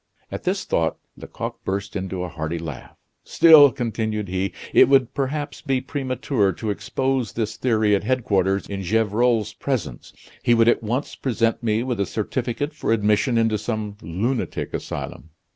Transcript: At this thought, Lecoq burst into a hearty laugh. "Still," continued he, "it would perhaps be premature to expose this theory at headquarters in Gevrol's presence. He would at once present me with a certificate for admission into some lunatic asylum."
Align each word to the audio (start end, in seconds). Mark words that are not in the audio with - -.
At 0.31 0.45
this 0.45 0.63
thought, 0.65 0.97
Lecoq 1.15 1.63
burst 1.63 1.95
into 1.95 2.23
a 2.23 2.27
hearty 2.27 2.57
laugh. 2.57 2.97
"Still," 3.23 3.71
continued 3.71 4.29
he, 4.29 4.51
"it 4.73 4.89
would 4.89 5.13
perhaps 5.13 5.61
be 5.61 5.79
premature 5.79 6.51
to 6.53 6.71
expose 6.71 7.33
this 7.33 7.55
theory 7.55 7.93
at 7.95 8.03
headquarters 8.03 8.65
in 8.65 8.81
Gevrol's 8.81 9.53
presence. 9.53 10.11
He 10.41 10.55
would 10.55 10.67
at 10.67 10.81
once 10.81 11.13
present 11.13 11.61
me 11.61 11.83
with 11.83 11.99
a 11.99 12.07
certificate 12.07 12.73
for 12.73 12.91
admission 12.91 13.37
into 13.37 13.59
some 13.59 13.95
lunatic 14.01 14.73
asylum." 14.73 15.29